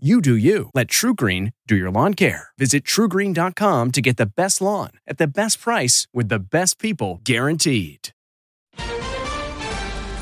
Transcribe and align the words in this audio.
You 0.00 0.20
do 0.20 0.36
you. 0.36 0.70
Let 0.74 0.86
TruGreen 0.86 1.54
do 1.66 1.74
your 1.74 1.90
lawn 1.90 2.14
care. 2.14 2.50
Visit 2.56 2.84
trugreen.com 2.84 3.90
to 3.90 4.00
get 4.00 4.16
the 4.16 4.26
best 4.26 4.60
lawn 4.60 4.90
at 5.08 5.18
the 5.18 5.26
best 5.26 5.60
price 5.60 6.06
with 6.14 6.28
the 6.28 6.38
best 6.38 6.78
people 6.78 7.20
guaranteed. 7.24 8.10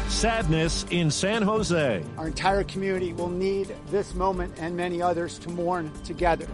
Sadness 0.08 0.86
in 0.88 1.10
San 1.10 1.42
Jose. 1.42 2.02
Our 2.16 2.28
entire 2.28 2.64
community 2.64 3.12
will 3.12 3.28
need 3.28 3.76
this 3.88 4.14
moment 4.14 4.54
and 4.56 4.74
many 4.74 5.02
others 5.02 5.38
to 5.40 5.50
mourn 5.50 5.92
together. 6.04 6.46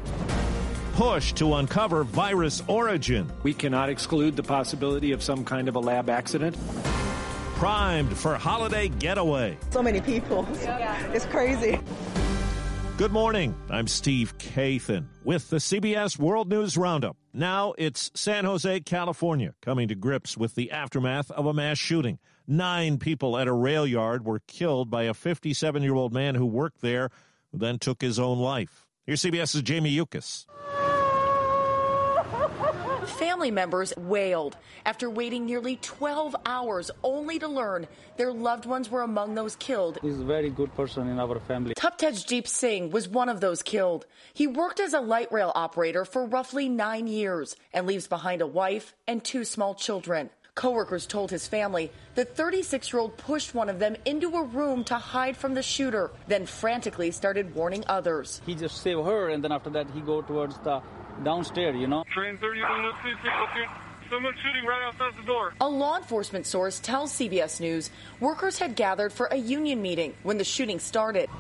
Push 0.95 1.34
to 1.34 1.54
uncover 1.54 2.02
virus 2.02 2.60
origin. 2.66 3.30
We 3.45 3.54
cannot 3.54 3.88
exclude 3.88 4.34
the 4.34 4.42
possibility 4.42 5.12
of 5.12 5.23
some 5.23 5.45
kind 5.45 5.68
of 5.68 5.76
a 5.76 5.80
lab 5.80 6.10
accident. 6.10 6.57
Primed 7.54 8.16
for 8.16 8.34
holiday 8.34 8.88
getaway. 8.88 9.59
So 9.70 9.80
many 9.80 10.01
people. 10.01 10.45
It's 11.14 11.26
crazy. 11.26 11.79
Good 13.02 13.10
morning. 13.10 13.56
I'm 13.68 13.88
Steve 13.88 14.38
Kathan 14.38 15.06
with 15.24 15.50
the 15.50 15.56
CBS 15.56 16.20
World 16.20 16.48
News 16.48 16.76
Roundup. 16.76 17.16
Now 17.34 17.74
it's 17.76 18.12
San 18.14 18.45
Jose, 18.45 18.78
California, 18.82 19.56
coming 19.60 19.88
to 19.88 19.96
grips 19.96 20.36
with 20.36 20.54
the 20.54 20.70
aftermath 20.70 21.28
of 21.32 21.45
a 21.45 21.52
mass 21.52 21.78
shooting. 21.78 22.20
Nine 22.46 22.98
people 22.98 23.36
at 23.36 23.48
a 23.48 23.52
rail 23.52 23.88
yard 23.88 24.24
were 24.24 24.40
killed 24.46 24.88
by 24.88 25.02
a 25.02 25.14
57 25.14 25.82
year 25.82 25.96
old 25.96 26.12
man 26.12 26.36
who 26.36 26.46
worked 26.46 26.80
there, 26.80 27.10
who 27.50 27.58
then 27.58 27.80
took 27.80 28.00
his 28.00 28.20
own 28.20 28.38
life. 28.38 28.86
Here's 29.04 29.20
CBS's 29.20 29.62
Jamie 29.62 29.90
Yuccas. 29.90 30.46
Family 33.18 33.51
members 33.51 33.93
wailed 33.96 34.57
after 34.87 35.09
waiting 35.10 35.46
nearly 35.46 35.77
12 35.77 36.35
hours 36.46 36.91
only 37.02 37.38
to 37.38 37.49
learn 37.49 37.87
their 38.16 38.32
loved 38.32 38.66
ones 38.66 38.91
were 38.91 39.02
among 39.02 39.35
those 39.35 39.54
killed. 39.57 39.99
He's 40.02 40.19
a 40.19 40.24
very 40.24 40.51
good 40.51 40.74
person 40.74 41.09
in 41.09 41.19
our 41.19 41.38
family. 41.41 41.74
Jeep 42.27 42.49
Singh 42.49 42.91
was 42.91 43.09
one 43.09 43.29
of 43.29 43.41
those 43.41 43.63
killed. 43.63 44.07
He 44.32 44.46
worked 44.46 44.80
as 44.80 44.95
a 44.95 45.01
light 45.01 45.30
rail 45.30 45.52
operator 45.54 46.04
for 46.04 46.27
roughly 46.27 46.69
nine 46.69 47.07
years 47.07 47.54
and 47.73 47.87
leaves 47.87 48.07
behind 48.07 48.41
a 48.41 48.46
wife 48.46 48.95
and 49.07 49.23
two 49.23 49.45
small 49.45 49.74
children. 49.74 50.30
Coworkers 50.54 51.07
told 51.07 51.30
his 51.30 51.47
family 51.47 51.91
the 52.15 52.26
36 52.26 52.93
year 52.93 53.01
old 53.01 53.16
pushed 53.16 53.54
one 53.54 53.71
of 53.71 53.79
them 53.79 53.97
into 54.04 54.29
a 54.37 54.43
room 54.43 54.85
to 54.85 54.95
hide 54.95 55.37
from 55.37 55.54
the 55.54 55.63
shooter, 55.63 56.10
then 56.29 56.45
frantically 56.45 57.10
started 57.10 57.54
warning 57.54 57.85
others. 57.87 58.43
He 58.45 58.54
just 58.54 58.82
saved 58.82 59.04
her, 59.04 59.30
and 59.30 59.43
then 59.43 59.52
after 59.52 59.71
that, 59.71 59.88
he 59.91 60.01
go 60.02 60.21
towards 60.21 60.59
the 60.59 60.82
downstairs, 61.24 61.77
you 61.77 61.87
know. 61.87 62.05
Train 62.13 62.38
31, 62.38 62.85
let's 62.85 62.96
Someone 64.10 64.34
shooting 64.44 64.66
right 64.66 64.82
outside 64.82 65.15
the 65.19 65.27
door. 65.27 65.54
A 65.62 65.69
law 65.69 65.97
enforcement 65.97 66.44
source 66.44 66.78
tells 66.81 67.12
CBS 67.12 67.60
News 67.60 67.88
workers 68.20 68.59
had 68.59 68.76
gathered 68.76 69.10
for 69.10 69.26
a 69.26 69.36
union 69.36 69.81
meeting 69.81 70.12
when 70.22 70.36
the 70.36 70.44
shooting 70.44 70.78
started. 70.78 71.31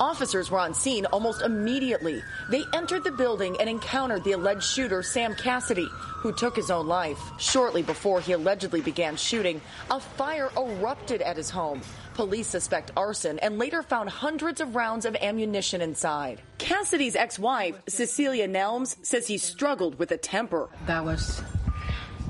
Officers 0.00 0.50
were 0.50 0.58
on 0.58 0.74
scene 0.74 1.06
almost 1.06 1.42
immediately. 1.42 2.20
They 2.50 2.64
entered 2.74 3.04
the 3.04 3.12
building 3.12 3.56
and 3.60 3.70
encountered 3.70 4.24
the 4.24 4.32
alleged 4.32 4.64
shooter, 4.64 5.04
Sam 5.04 5.36
Cassidy, 5.36 5.88
who 6.16 6.32
took 6.32 6.56
his 6.56 6.70
own 6.70 6.88
life. 6.88 7.20
Shortly 7.38 7.82
before 7.82 8.20
he 8.20 8.32
allegedly 8.32 8.80
began 8.80 9.16
shooting, 9.16 9.60
a 9.90 10.00
fire 10.00 10.50
erupted 10.56 11.22
at 11.22 11.36
his 11.36 11.48
home. 11.48 11.80
Police 12.16 12.46
suspect 12.46 12.92
arson 12.96 13.38
and 13.40 13.58
later 13.58 13.82
found 13.82 14.08
hundreds 14.08 14.62
of 14.62 14.74
rounds 14.74 15.04
of 15.04 15.14
ammunition 15.16 15.82
inside. 15.82 16.40
Cassidy's 16.56 17.14
ex 17.14 17.38
wife, 17.38 17.76
Cecilia 17.90 18.48
Nelms, 18.48 18.96
says 19.04 19.26
he 19.26 19.36
struggled 19.36 19.98
with 19.98 20.10
a 20.12 20.16
temper. 20.16 20.70
That 20.86 21.04
was 21.04 21.40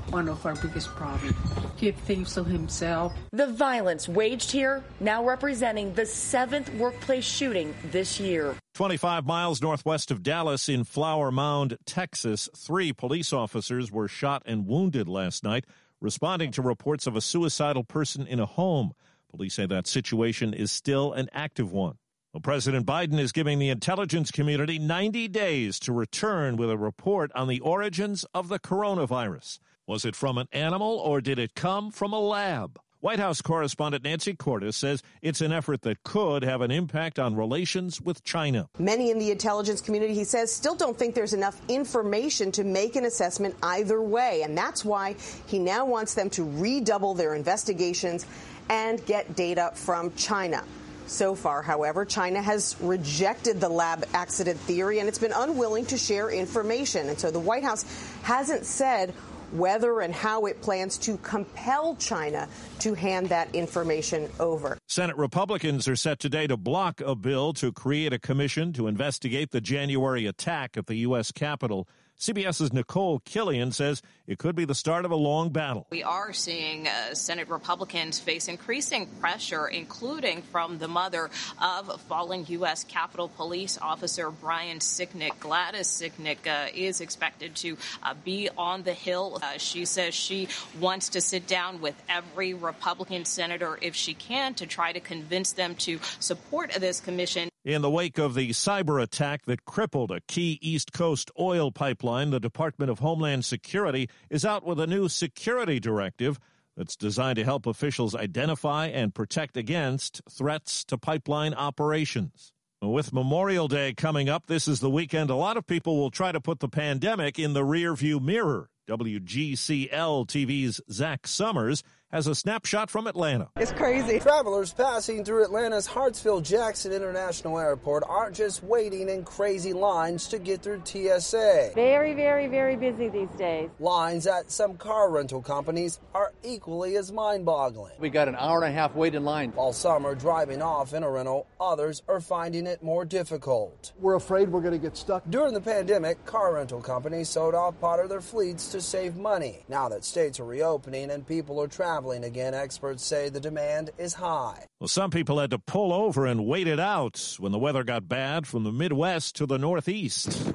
one 0.09 0.27
of 0.27 0.45
our 0.45 0.55
biggest 0.55 0.89
problems. 0.89 1.37
Keep 1.77 1.97
things 1.99 2.33
to 2.33 2.43
himself. 2.43 3.13
The 3.31 3.47
violence 3.47 4.09
waged 4.09 4.51
here 4.51 4.83
now 4.99 5.23
representing 5.23 5.93
the 5.93 6.05
seventh 6.05 6.69
workplace 6.73 7.23
shooting 7.23 7.73
this 7.89 8.19
year. 8.19 8.57
25 8.75 9.25
miles 9.25 9.61
northwest 9.61 10.11
of 10.11 10.21
Dallas 10.21 10.67
in 10.67 10.83
Flower 10.83 11.31
Mound, 11.31 11.77
Texas, 11.85 12.49
three 12.57 12.91
police 12.91 13.31
officers 13.31 13.89
were 13.89 14.09
shot 14.09 14.43
and 14.45 14.67
wounded 14.67 15.07
last 15.07 15.45
night, 15.45 15.63
responding 16.01 16.51
to 16.51 16.61
reports 16.61 17.07
of 17.07 17.15
a 17.15 17.21
suicidal 17.21 17.85
person 17.85 18.27
in 18.27 18.41
a 18.41 18.45
home. 18.45 18.91
Police 19.31 19.55
say 19.55 19.65
that 19.65 19.87
situation 19.87 20.53
is 20.53 20.71
still 20.71 21.13
an 21.13 21.29
active 21.33 21.71
one. 21.71 21.97
Well, 22.33 22.41
President 22.41 22.85
Biden 22.85 23.19
is 23.19 23.31
giving 23.31 23.59
the 23.59 23.69
intelligence 23.69 24.31
community 24.31 24.79
90 24.79 25.27
days 25.27 25.79
to 25.79 25.93
return 25.93 26.55
with 26.55 26.69
a 26.69 26.77
report 26.77 27.31
on 27.35 27.47
the 27.47 27.59
origins 27.61 28.25
of 28.33 28.47
the 28.47 28.59
coronavirus. 28.59 29.59
Was 29.87 30.05
it 30.05 30.15
from 30.15 30.37
an 30.37 30.47
animal 30.51 30.97
or 30.97 31.21
did 31.21 31.39
it 31.39 31.55
come 31.55 31.91
from 31.91 32.13
a 32.13 32.19
lab? 32.19 32.79
White 32.99 33.19
House 33.19 33.41
correspondent 33.41 34.03
Nancy 34.03 34.33
Cordes 34.33 34.75
says 34.75 35.03
it's 35.21 35.41
an 35.41 35.51
effort 35.51 35.83
that 35.83 36.01
could 36.03 36.43
have 36.43 36.61
an 36.61 36.71
impact 36.71 37.19
on 37.19 37.35
relations 37.35 38.01
with 38.01 38.23
China. 38.23 38.67
Many 38.79 39.11
in 39.11 39.19
the 39.19 39.29
intelligence 39.29 39.81
community, 39.81 40.15
he 40.15 40.23
says, 40.23 40.51
still 40.51 40.75
don't 40.75 40.97
think 40.97 41.13
there's 41.13 41.33
enough 41.33 41.61
information 41.69 42.51
to 42.53 42.63
make 42.63 42.95
an 42.95 43.05
assessment 43.05 43.55
either 43.61 44.01
way. 44.01 44.41
And 44.41 44.57
that's 44.57 44.83
why 44.83 45.15
he 45.45 45.59
now 45.59 45.85
wants 45.85 46.15
them 46.15 46.29
to 46.31 46.43
redouble 46.43 47.13
their 47.13 47.35
investigations 47.35 48.25
and 48.69 49.03
get 49.05 49.35
data 49.35 49.71
from 49.73 50.13
China. 50.15 50.63
So 51.07 51.35
far, 51.35 51.61
however, 51.61 52.03
China 52.03 52.41
has 52.41 52.75
rejected 52.81 53.61
the 53.61 53.69
lab 53.69 54.05
accident 54.13 54.59
theory 54.59 54.99
and 54.99 55.07
it's 55.07 55.19
been 55.19 55.31
unwilling 55.33 55.85
to 55.87 55.97
share 55.97 56.29
information. 56.29 57.07
And 57.07 57.17
so 57.17 57.31
the 57.31 57.39
White 57.39 57.63
House 57.63 57.85
hasn't 58.23 58.65
said 58.65 59.13
whether 59.51 60.01
and 60.01 60.13
how 60.13 60.45
it 60.45 60.61
plans 60.61 60.97
to 60.97 61.17
compel 61.17 61.95
China 61.95 62.49
to 62.79 62.93
hand 62.93 63.29
that 63.29 63.53
information 63.55 64.29
over. 64.39 64.77
Senate 64.87 65.15
Republicans 65.15 65.87
are 65.87 65.95
set 65.95 66.19
today 66.19 66.47
to 66.47 66.57
block 66.57 67.01
a 67.01 67.15
bill 67.15 67.53
to 67.53 67.71
create 67.71 68.11
a 68.11 68.19
commission 68.19 68.73
to 68.73 68.87
investigate 68.87 69.51
the 69.51 69.61
January 69.61 70.25
attack 70.25 70.75
at 70.75 70.87
the 70.87 70.95
U.S. 70.95 71.31
Capitol. 71.31 71.87
CBS's 72.19 72.73
Nicole 72.73 73.19
Killion 73.19 73.71
says 73.71 74.01
it 74.25 74.39
could 74.39 74.55
be 74.55 74.65
the 74.65 74.73
start 74.73 75.05
of 75.05 75.11
a 75.11 75.15
long 75.15 75.51
battle. 75.51 75.85
We 75.91 76.01
are 76.01 76.33
seeing 76.33 76.87
uh, 76.87 77.13
Senate 77.13 77.47
Republicans 77.47 78.19
face 78.19 78.47
increasing 78.47 79.05
pressure, 79.21 79.67
including 79.67 80.41
from 80.41 80.79
the 80.79 80.87
mother 80.87 81.29
of 81.61 82.01
fallen 82.01 82.43
U.S. 82.47 82.83
Capitol 82.83 83.29
Police 83.29 83.77
Officer 83.79 84.31
Brian 84.31 84.79
Sicknick. 84.79 85.39
Gladys 85.39 85.87
Sicknick 85.87 86.47
uh, 86.47 86.69
is 86.73 87.01
expected 87.01 87.55
to 87.57 87.77
uh, 88.01 88.15
be 88.25 88.49
on 88.57 88.81
the 88.81 88.93
Hill. 88.93 89.39
Uh, 89.41 89.57
she 89.57 89.85
says 89.85 90.15
she 90.15 90.47
wants 90.79 91.09
to 91.09 91.21
sit 91.21 91.45
down 91.45 91.81
with 91.81 91.95
every 92.09 92.55
Republican 92.55 93.25
senator 93.25 93.77
if 93.79 93.95
she 93.95 94.15
can 94.15 94.55
to 94.55 94.65
try 94.65 94.91
to 94.91 94.99
convince 94.99 95.51
them 95.51 95.75
to 95.75 95.99
support 96.19 96.71
this 96.73 96.99
commission. 96.99 97.49
In 97.67 97.81
the 97.81 97.89
wake 97.89 98.17
of 98.17 98.33
the 98.33 98.51
cyber 98.51 99.03
attack 99.03 99.43
that 99.45 99.65
crippled 99.65 100.09
a 100.09 100.21
key 100.21 100.57
East 100.61 100.93
Coast 100.93 101.29
oil 101.37 101.69
pipeline, 101.69 102.29
the 102.29 102.39
Department 102.39 102.89
of 102.89 102.99
Homeland 102.99 103.43
Security 103.43 104.09
is 104.29 104.45
out 104.45 104.65
with 104.65 104.79
a 104.79 104.87
new 104.87 105.09
security 105.09 105.77
directive 105.77 106.39
that's 106.77 106.95
designed 106.95 107.35
to 107.35 107.43
help 107.43 107.65
officials 107.65 108.15
identify 108.15 108.85
and 108.85 109.13
protect 109.13 109.57
against 109.57 110.21
threats 110.29 110.85
to 110.85 110.97
pipeline 110.97 111.53
operations. 111.53 112.53
With 112.81 113.11
Memorial 113.11 113.67
Day 113.67 113.93
coming 113.93 114.29
up, 114.29 114.47
this 114.47 114.69
is 114.69 114.79
the 114.79 114.89
weekend 114.89 115.29
a 115.29 115.35
lot 115.35 115.57
of 115.57 115.67
people 115.67 115.97
will 115.97 116.09
try 116.09 116.31
to 116.31 116.39
put 116.39 116.61
the 116.61 116.69
pandemic 116.69 117.37
in 117.37 117.51
the 117.51 117.65
rearview 117.65 118.21
mirror. 118.21 118.69
WGCL 118.87 120.25
TV's 120.25 120.79
Zach 120.89 121.27
Summers 121.27 121.83
has 122.11 122.25
a 122.25 122.33
snapshot 122.33 122.89
from 122.89 123.05
Atlanta. 123.05 123.49
It's 123.57 123.73
crazy. 123.73 124.19
Travelers 124.19 124.71
passing 124.71 125.25
through 125.25 125.43
Atlanta's 125.43 125.87
Hartsfield 125.87 126.43
Jackson 126.43 126.93
International 126.93 127.59
Airport 127.59 128.03
aren't 128.07 128.35
just 128.35 128.63
waiting 128.63 129.09
in 129.09 129.25
crazy 129.25 129.73
lines 129.73 130.27
to 130.27 130.39
get 130.39 130.61
through 130.61 130.81
TSA. 130.85 131.71
Very, 131.75 132.13
very, 132.13 132.47
very 132.47 132.77
busy 132.77 133.09
these 133.09 133.29
days. 133.37 133.69
Lines 133.79 134.25
at 134.25 134.49
some 134.49 134.77
car 134.77 135.11
rental 135.11 135.41
companies 135.41 135.99
are 136.13 136.33
equally 136.43 136.95
as 136.95 137.11
mind 137.11 137.45
boggling. 137.45 137.93
We 137.99 138.09
got 138.09 138.29
an 138.29 138.35
hour 138.35 138.63
and 138.63 138.73
a 138.73 138.77
half 138.77 138.95
wait 138.95 139.13
in 139.13 139.25
line. 139.25 139.51
While 139.51 139.73
some 139.73 140.05
are 140.05 140.15
driving 140.15 140.61
off 140.61 140.93
in 140.93 141.03
a 141.03 141.09
rental, 141.09 141.47
others 141.59 142.03
are 142.07 142.21
finding 142.21 142.67
it 142.67 142.81
more 142.81 143.03
difficult. 143.03 143.91
We're 143.99 144.15
afraid 144.15 144.49
we're 144.49 144.61
going 144.61 144.73
to 144.73 144.79
get 144.79 144.95
stuck. 144.95 145.23
During 145.29 145.53
the 145.53 145.61
pandemic, 145.61 146.25
car 146.25 146.53
rental 146.53 146.81
companies 146.81 147.27
sold 147.27 147.53
off 147.53 147.77
part 147.81 148.01
of 148.01 148.09
their 148.09 148.21
fleets 148.21 148.71
to 148.71 148.79
save 148.79 149.17
money. 149.17 149.65
Now 149.67 149.89
that 149.89 150.05
states 150.05 150.39
are 150.39 150.45
reopening 150.45 151.11
and 151.11 151.27
people 151.27 151.61
are 151.61 151.67
traveling 151.67 151.96
again, 152.05 152.53
experts 152.53 153.05
say 153.05 153.29
the 153.29 153.39
demand 153.39 153.89
is 153.97 154.13
high. 154.13 154.65
Well, 154.79 154.87
some 154.87 155.09
people 155.09 155.39
had 155.39 155.51
to 155.51 155.59
pull 155.59 155.91
over 155.91 156.25
and 156.25 156.45
wait 156.45 156.67
it 156.67 156.79
out 156.79 157.35
when 157.39 157.51
the 157.51 157.59
weather 157.59 157.83
got 157.83 158.07
bad 158.07 158.45
from 158.47 158.63
the 158.63 158.71
Midwest 158.71 159.35
to 159.37 159.45
the 159.45 159.57
Northeast. 159.57 160.47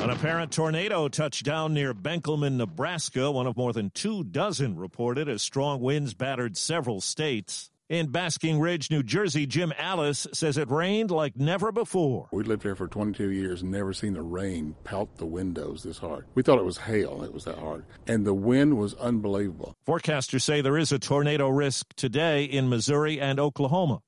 An 0.00 0.10
apparent 0.10 0.52
tornado 0.52 1.08
touched 1.08 1.44
down 1.44 1.72
near 1.72 1.94
Benkelman, 1.94 2.56
Nebraska, 2.56 3.30
one 3.30 3.46
of 3.46 3.56
more 3.56 3.72
than 3.72 3.90
two 3.90 4.22
dozen 4.22 4.76
reported 4.76 5.28
as 5.28 5.40
strong 5.40 5.80
winds 5.80 6.12
battered 6.12 6.56
several 6.56 7.00
states. 7.00 7.70
In 7.90 8.06
Basking 8.06 8.60
Ridge, 8.60 8.90
New 8.90 9.02
Jersey, 9.02 9.44
Jim 9.44 9.70
Alice 9.76 10.26
says 10.32 10.56
it 10.56 10.70
rained 10.70 11.10
like 11.10 11.36
never 11.36 11.70
before. 11.70 12.30
We 12.32 12.42
lived 12.42 12.62
here 12.62 12.74
for 12.74 12.88
22 12.88 13.30
years 13.30 13.60
and 13.60 13.70
never 13.70 13.92
seen 13.92 14.14
the 14.14 14.22
rain 14.22 14.74
pelt 14.84 15.18
the 15.18 15.26
windows 15.26 15.82
this 15.82 15.98
hard. 15.98 16.24
We 16.34 16.42
thought 16.42 16.58
it 16.58 16.64
was 16.64 16.78
hail, 16.78 17.22
it 17.22 17.34
was 17.34 17.44
that 17.44 17.58
hard. 17.58 17.84
And 18.06 18.26
the 18.26 18.32
wind 18.32 18.78
was 18.78 18.94
unbelievable. 18.94 19.74
Forecasters 19.86 20.40
say 20.40 20.62
there 20.62 20.78
is 20.78 20.92
a 20.92 20.98
tornado 20.98 21.50
risk 21.50 21.92
today 21.94 22.44
in 22.44 22.70
Missouri 22.70 23.20
and 23.20 23.38
Oklahoma. 23.38 24.00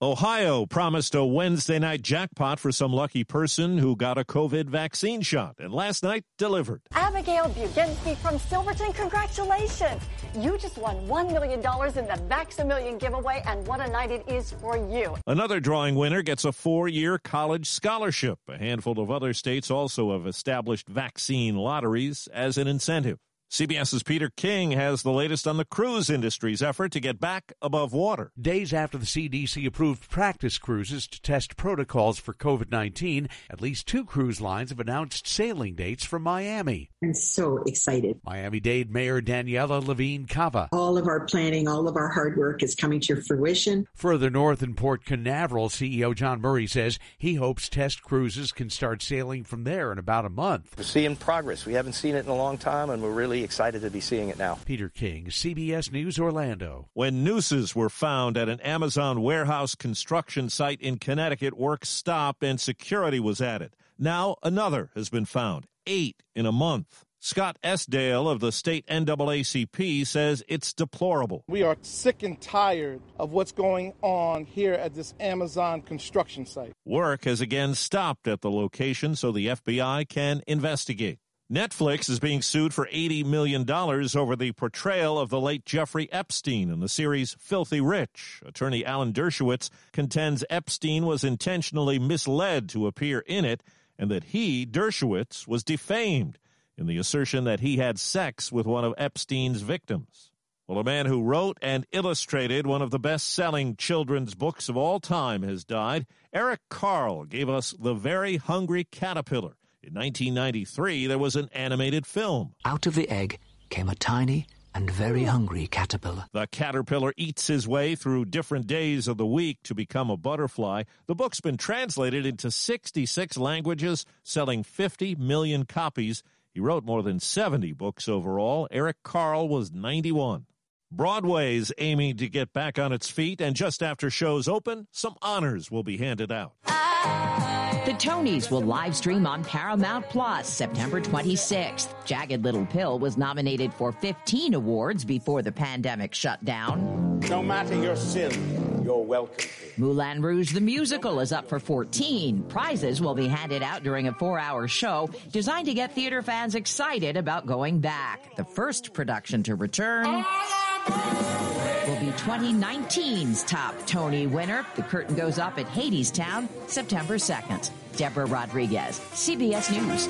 Ohio 0.00 0.64
promised 0.64 1.14
a 1.14 1.22
Wednesday 1.22 1.78
night 1.78 2.00
jackpot 2.00 2.58
for 2.58 2.72
some 2.72 2.90
lucky 2.90 3.22
person 3.22 3.76
who 3.76 3.96
got 3.96 4.16
a 4.16 4.24
COVID 4.24 4.70
vaccine 4.70 5.20
shot, 5.20 5.56
and 5.58 5.74
last 5.74 6.02
night 6.02 6.24
delivered. 6.38 6.80
Abigail 6.92 7.50
Bugenske 7.50 8.16
from 8.16 8.38
Silverton, 8.38 8.94
congratulations! 8.94 10.00
You 10.34 10.56
just 10.58 10.78
won 10.78 10.96
$1 11.08 11.32
million 11.32 11.58
in 11.58 11.62
the 11.62 12.20
Vax-A-Million 12.28 12.98
giveaway, 12.98 13.42
and 13.46 13.66
what 13.66 13.80
a 13.80 13.90
night 13.90 14.12
it 14.12 14.24
is 14.28 14.52
for 14.52 14.76
you. 14.76 15.16
Another 15.26 15.58
drawing 15.58 15.96
winner 15.96 16.22
gets 16.22 16.44
a 16.44 16.52
four 16.52 16.86
year 16.86 17.18
college 17.18 17.68
scholarship. 17.68 18.38
A 18.48 18.56
handful 18.56 19.00
of 19.00 19.10
other 19.10 19.32
states 19.34 19.70
also 19.70 20.12
have 20.12 20.26
established 20.26 20.88
vaccine 20.88 21.56
lotteries 21.56 22.28
as 22.32 22.58
an 22.58 22.68
incentive. 22.68 23.18
CBS's 23.50 24.04
Peter 24.04 24.30
King 24.30 24.70
has 24.70 25.02
the 25.02 25.10
latest 25.10 25.44
on 25.48 25.56
the 25.56 25.64
cruise 25.64 26.08
industry's 26.08 26.62
effort 26.62 26.92
to 26.92 27.00
get 27.00 27.18
back 27.18 27.52
above 27.60 27.92
water. 27.92 28.30
Days 28.40 28.72
after 28.72 28.96
the 28.96 29.04
CDC 29.04 29.66
approved 29.66 30.08
practice 30.08 30.56
cruises 30.56 31.08
to 31.08 31.20
test 31.20 31.56
protocols 31.56 32.20
for 32.20 32.32
COVID 32.32 32.70
19, 32.70 33.28
at 33.50 33.60
least 33.60 33.88
two 33.88 34.04
cruise 34.04 34.40
lines 34.40 34.70
have 34.70 34.78
announced 34.78 35.26
sailing 35.26 35.74
dates 35.74 36.04
from 36.04 36.22
Miami. 36.22 36.90
I'm 37.02 37.12
so 37.12 37.64
excited. 37.66 38.20
Miami 38.24 38.60
Dade 38.60 38.92
Mayor 38.92 39.20
Daniela 39.20 39.84
Levine 39.84 40.26
Cava. 40.26 40.68
All 40.70 40.96
of 40.96 41.08
our 41.08 41.26
planning, 41.26 41.66
all 41.66 41.88
of 41.88 41.96
our 41.96 42.08
hard 42.08 42.36
work 42.36 42.62
is 42.62 42.76
coming 42.76 43.00
to 43.00 43.20
fruition. 43.20 43.84
Further 43.94 44.30
north 44.30 44.62
in 44.62 44.74
Port 44.74 45.04
Canaveral, 45.04 45.70
CEO 45.70 46.14
John 46.14 46.40
Murray 46.40 46.68
says 46.68 47.00
he 47.18 47.34
hopes 47.34 47.68
test 47.68 48.02
cruises 48.02 48.52
can 48.52 48.70
start 48.70 49.02
sailing 49.02 49.42
from 49.42 49.64
there 49.64 49.90
in 49.90 49.98
about 49.98 50.24
a 50.24 50.30
month. 50.30 50.72
We're 50.78 50.84
seeing 50.84 51.16
progress. 51.16 51.66
We 51.66 51.72
haven't 51.72 51.94
seen 51.94 52.14
it 52.14 52.24
in 52.24 52.30
a 52.30 52.36
long 52.36 52.56
time, 52.56 52.90
and 52.90 53.02
we're 53.02 53.10
really 53.10 53.39
excited 53.42 53.82
to 53.82 53.90
be 53.90 54.00
seeing 54.00 54.28
it 54.28 54.38
now. 54.38 54.58
Peter 54.64 54.88
King, 54.88 55.26
CBS 55.26 55.92
News 55.92 56.18
Orlando. 56.18 56.88
When 56.92 57.24
nooses 57.24 57.74
were 57.74 57.90
found 57.90 58.36
at 58.36 58.48
an 58.48 58.60
Amazon 58.60 59.22
warehouse 59.22 59.74
construction 59.74 60.48
site 60.48 60.80
in 60.80 60.98
Connecticut, 60.98 61.56
work 61.56 61.84
stopped 61.84 62.42
and 62.42 62.60
security 62.60 63.20
was 63.20 63.40
added. 63.40 63.74
Now 63.98 64.36
another 64.42 64.90
has 64.94 65.10
been 65.10 65.26
found, 65.26 65.66
eight 65.86 66.22
in 66.34 66.46
a 66.46 66.52
month. 66.52 67.04
Scot 67.22 67.58
Esdaile 67.62 68.32
of 68.32 68.40
the 68.40 68.50
state 68.50 68.86
NAACP 68.86 70.06
says 70.06 70.42
it's 70.48 70.72
deplorable. 70.72 71.44
We 71.48 71.62
are 71.62 71.76
sick 71.82 72.22
and 72.22 72.40
tired 72.40 73.02
of 73.18 73.32
what's 73.32 73.52
going 73.52 73.92
on 74.00 74.46
here 74.46 74.72
at 74.72 74.94
this 74.94 75.12
Amazon 75.20 75.82
construction 75.82 76.46
site. 76.46 76.72
Work 76.86 77.24
has 77.24 77.42
again 77.42 77.74
stopped 77.74 78.26
at 78.26 78.40
the 78.40 78.50
location 78.50 79.16
so 79.16 79.32
the 79.32 79.48
FBI 79.48 80.08
can 80.08 80.42
investigate. 80.46 81.18
Netflix 81.50 82.08
is 82.08 82.20
being 82.20 82.42
sued 82.42 82.72
for 82.72 82.86
$80 82.86 83.24
million 83.24 83.68
over 83.68 84.36
the 84.36 84.52
portrayal 84.52 85.18
of 85.18 85.30
the 85.30 85.40
late 85.40 85.64
Jeffrey 85.66 86.08
Epstein 86.12 86.70
in 86.70 86.78
the 86.78 86.88
series 86.88 87.34
Filthy 87.40 87.80
Rich. 87.80 88.40
Attorney 88.46 88.84
Alan 88.84 89.12
Dershowitz 89.12 89.68
contends 89.92 90.44
Epstein 90.48 91.06
was 91.06 91.24
intentionally 91.24 91.98
misled 91.98 92.68
to 92.68 92.86
appear 92.86 93.18
in 93.26 93.44
it 93.44 93.64
and 93.98 94.12
that 94.12 94.24
he, 94.24 94.64
Dershowitz, 94.64 95.48
was 95.48 95.64
defamed 95.64 96.38
in 96.78 96.86
the 96.86 96.98
assertion 96.98 97.42
that 97.44 97.58
he 97.58 97.78
had 97.78 97.98
sex 97.98 98.52
with 98.52 98.64
one 98.64 98.84
of 98.84 98.94
Epstein's 98.96 99.62
victims. 99.62 100.30
Well, 100.68 100.78
a 100.78 100.84
man 100.84 101.06
who 101.06 101.20
wrote 101.20 101.58
and 101.60 101.84
illustrated 101.90 102.64
one 102.64 102.80
of 102.80 102.92
the 102.92 103.00
best 103.00 103.34
selling 103.34 103.74
children's 103.74 104.36
books 104.36 104.68
of 104.68 104.76
all 104.76 105.00
time 105.00 105.42
has 105.42 105.64
died. 105.64 106.06
Eric 106.32 106.60
Carle 106.70 107.24
gave 107.24 107.48
us 107.48 107.74
The 107.76 107.94
Very 107.94 108.36
Hungry 108.36 108.84
Caterpillar. 108.84 109.56
In 109.82 109.94
1993, 109.94 111.06
there 111.06 111.18
was 111.18 111.36
an 111.36 111.48
animated 111.54 112.04
film. 112.04 112.54
Out 112.66 112.86
of 112.86 112.94
the 112.94 113.08
egg 113.08 113.38
came 113.70 113.88
a 113.88 113.94
tiny 113.94 114.46
and 114.74 114.90
very 114.90 115.24
hungry 115.24 115.66
caterpillar. 115.66 116.26
The 116.32 116.46
caterpillar 116.48 117.14
eats 117.16 117.46
his 117.46 117.66
way 117.66 117.94
through 117.94 118.26
different 118.26 118.66
days 118.66 119.08
of 119.08 119.16
the 119.16 119.26
week 119.26 119.58
to 119.64 119.74
become 119.74 120.10
a 120.10 120.18
butterfly. 120.18 120.82
The 121.06 121.14
book's 121.14 121.40
been 121.40 121.56
translated 121.56 122.26
into 122.26 122.50
66 122.50 123.38
languages, 123.38 124.04
selling 124.22 124.64
50 124.64 125.14
million 125.14 125.64
copies. 125.64 126.22
He 126.52 126.60
wrote 126.60 126.84
more 126.84 127.02
than 127.02 127.18
70 127.18 127.72
books 127.72 128.06
overall. 128.06 128.68
Eric 128.70 128.98
Carle 129.02 129.48
was 129.48 129.72
91. 129.72 130.44
Broadway's 130.92 131.72
aiming 131.78 132.18
to 132.18 132.28
get 132.28 132.52
back 132.52 132.78
on 132.78 132.92
its 132.92 133.08
feet, 133.08 133.40
and 133.40 133.56
just 133.56 133.82
after 133.82 134.10
shows 134.10 134.46
open, 134.46 134.88
some 134.90 135.14
honors 135.22 135.70
will 135.70 135.84
be 135.84 135.96
handed 135.96 136.30
out. 136.30 136.52
Ah. 136.66 137.59
The 137.90 137.96
Tonys 137.96 138.52
will 138.52 138.60
live 138.60 138.94
stream 138.94 139.26
on 139.26 139.42
Paramount 139.42 140.08
Plus 140.10 140.48
September 140.48 141.00
26th. 141.00 141.88
Jagged 142.04 142.44
Little 142.44 142.64
Pill 142.66 143.00
was 143.00 143.18
nominated 143.18 143.74
for 143.74 143.90
15 143.90 144.54
awards 144.54 145.04
before 145.04 145.42
the 145.42 145.50
pandemic 145.50 146.14
shut 146.14 146.44
down. 146.44 147.18
No 147.28 147.42
matter 147.42 147.74
your 147.74 147.96
sin, 147.96 148.84
you're 148.84 149.02
welcome. 149.02 149.44
Moulin 149.76 150.22
Rouge 150.22 150.52
the 150.52 150.60
musical 150.60 151.18
is 151.18 151.32
up 151.32 151.48
for 151.48 151.58
14. 151.58 152.44
Prizes 152.44 153.00
will 153.00 153.16
be 153.16 153.26
handed 153.26 153.60
out 153.60 153.82
during 153.82 154.06
a 154.06 154.14
four 154.14 154.38
hour 154.38 154.68
show 154.68 155.10
designed 155.32 155.66
to 155.66 155.74
get 155.74 155.92
theater 155.92 156.22
fans 156.22 156.54
excited 156.54 157.16
about 157.16 157.46
going 157.46 157.80
back. 157.80 158.36
The 158.36 158.44
first 158.44 158.92
production 158.92 159.42
to 159.42 159.56
return 159.56 160.04
will 160.06 160.22
be 160.22 161.69
2019's 162.12 163.42
top 163.44 163.74
Tony 163.86 164.26
winner. 164.26 164.66
The 164.76 164.82
curtain 164.82 165.14
goes 165.14 165.38
up 165.38 165.58
at 165.58 165.66
Hadestown 165.66 166.48
September 166.68 167.16
2nd. 167.16 167.70
Deborah 167.96 168.26
Rodriguez, 168.26 169.00
CBS 169.12 169.70
News. 169.70 170.08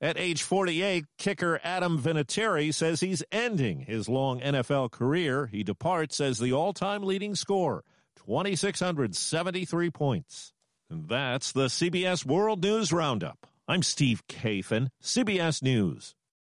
At 0.00 0.16
age 0.16 0.42
48, 0.42 1.06
kicker 1.18 1.60
Adam 1.64 2.00
Vinatieri 2.00 2.72
says 2.72 3.00
he's 3.00 3.24
ending 3.32 3.80
his 3.80 4.08
long 4.08 4.40
NFL 4.40 4.92
career. 4.92 5.46
He 5.46 5.64
departs 5.64 6.20
as 6.20 6.38
the 6.38 6.52
all 6.52 6.72
time 6.72 7.02
leading 7.02 7.34
scorer, 7.34 7.82
2,673 8.26 9.90
points. 9.90 10.52
And 10.88 11.08
that's 11.08 11.52
the 11.52 11.66
CBS 11.66 12.24
World 12.24 12.62
News 12.62 12.92
Roundup. 12.92 13.46
I'm 13.66 13.82
Steve 13.82 14.22
Kathan, 14.28 14.88
CBS 15.02 15.62
News. 15.62 16.14